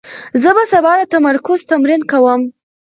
[0.41, 2.41] زه به سبا د تمرکز تمرین کوم.